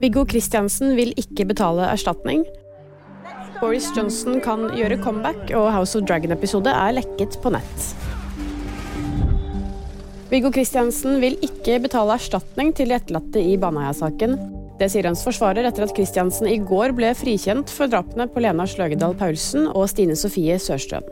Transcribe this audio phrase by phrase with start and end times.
[0.00, 2.46] Viggo Kristiansen vil ikke betale erstatning.
[3.60, 7.90] Boris Johnson kan gjøre comeback, og House of Dragon-episode er lekket på nett.
[10.30, 14.38] Viggo Kristiansen vil ikke betale erstatning til de etterlatte i Baneheia-saken.
[14.80, 18.64] Det sier hans forsvarer etter at Kristiansen i går ble frikjent for drapene på Lena
[18.64, 21.04] Sløgedal Paulsen og Stine Sofie Sørstrøm.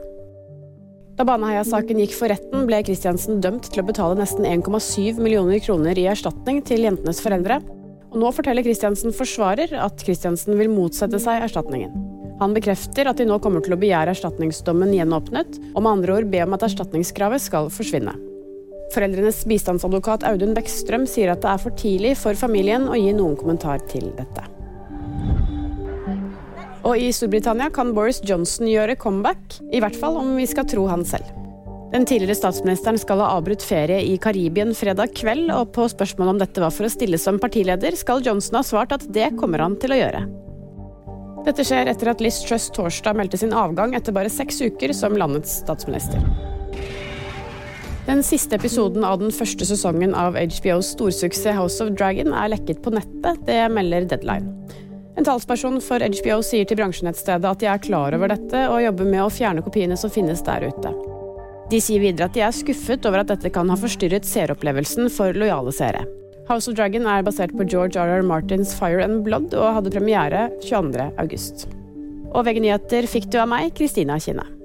[1.18, 5.98] Da Baneheia-saken gikk for retten, ble Kristiansen dømt til å betale nesten 1,7 millioner kroner
[6.00, 7.60] i erstatning til jentenes foreldre.
[8.08, 11.92] Og nå forteller Kristiansen forsvarer at Kristiansen vil motsette seg erstatningen.
[12.38, 16.28] Han bekrefter at de nå kommer til å begjære erstatningsdommen gjenåpnet, og med andre ord
[16.32, 18.14] be om at erstatningskravet skal forsvinne.
[18.94, 23.36] Foreldrenes bistandsadvokat Audun Bekkstrøm sier at det er for tidlig for familien å gi noen
[23.36, 24.46] kommentar til dette.
[26.88, 30.86] Og i Storbritannia kan Boris Johnson gjøre comeback, i hvert fall om vi skal tro
[30.88, 31.37] han selv.
[31.92, 36.42] Den tidligere statsministeren skal ha avbrutt ferie i Karibien fredag kveld, og på spørsmål om
[36.42, 39.78] dette var for å stille som partileder, skal Johnson ha svart at det kommer han
[39.80, 40.20] til å gjøre.
[41.46, 45.16] Dette skjer etter at Liz Truss torsdag meldte sin avgang etter bare seks uker som
[45.16, 46.20] landets statsminister.
[48.04, 52.84] Den siste episoden av den første sesongen av HBOs storsuksess House of Dragon er lekket
[52.84, 54.52] på nettet, det melder Deadline.
[55.16, 59.08] En talsperson for HBO sier til bransjenettstedet at de er klar over dette og jobber
[59.08, 61.07] med å fjerne kopiene som finnes der ute.
[61.68, 65.36] De sier videre at de er skuffet over at dette kan ha forstyrret seeropplevelsen for
[65.36, 66.06] lojale seere.
[66.48, 68.24] House of Dragon er basert på George R.R.
[68.24, 71.68] Martins Fire and Blood og hadde premiere 22.8.
[72.32, 74.57] Og VG-nyheter fikk du av meg, Kristina Kinne.